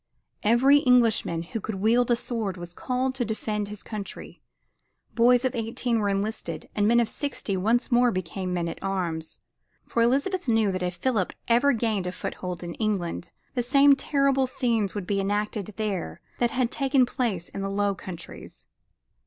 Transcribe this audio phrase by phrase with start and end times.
[0.41, 4.41] Every Englishman who could wield a sword was called to the defense of his country.
[5.13, 9.41] Boys of eighteen were enlisted and men of sixty once more became men at arms.
[9.85, 14.47] For Elizabeth knew that if Philip ever gained a foothold in England, the same terrible
[14.47, 18.65] scenes would be enacted there that had taken place in the Low Countries.